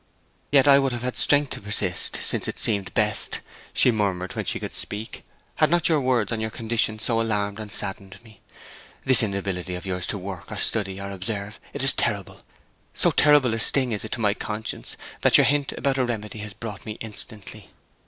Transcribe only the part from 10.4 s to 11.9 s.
or study, or observe, it